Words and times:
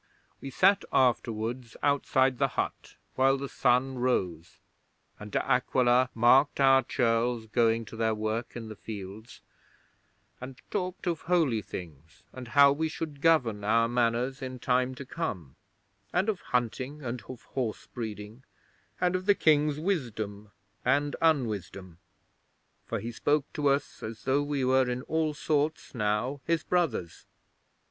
'We 0.41 0.49
sat 0.49 0.83
afterwards 0.91 1.77
outside 1.83 2.39
the 2.39 2.47
hut 2.57 2.95
while 3.13 3.37
the 3.37 3.47
sun 3.47 3.99
rose, 3.99 4.57
and 5.19 5.31
De 5.31 5.45
Aquila 5.45 6.09
marked 6.15 6.59
our 6.59 6.81
churls 6.81 7.45
going 7.45 7.85
to 7.85 7.95
their 7.95 8.15
work 8.15 8.55
in 8.55 8.67
the 8.67 8.75
fields, 8.75 9.41
and 10.41 10.59
talked 10.71 11.05
of 11.05 11.21
holy 11.21 11.61
things, 11.61 12.23
and 12.33 12.47
how 12.47 12.71
we 12.71 12.89
should 12.89 13.21
govern 13.21 13.63
our 13.63 13.87
Manors 13.87 14.41
in 14.41 14.57
time 14.57 14.95
to 14.95 15.05
come, 15.05 15.55
and 16.11 16.29
of 16.29 16.39
hunting 16.39 17.03
and 17.03 17.21
of 17.29 17.43
horse 17.53 17.85
breeding, 17.85 18.43
and 18.99 19.15
of 19.15 19.27
the 19.27 19.35
King's 19.35 19.79
wisdom 19.79 20.49
and 20.83 21.15
unwisdom; 21.21 21.99
for 22.87 22.99
he 22.99 23.11
spoke 23.11 23.45
to 23.53 23.67
us 23.67 24.01
as 24.01 24.23
though 24.23 24.41
we 24.41 24.65
were 24.65 24.89
in 24.89 25.03
all 25.03 25.35
sorts 25.35 25.93
now 25.93 26.41
his 26.45 26.63
brothers. 26.63 27.27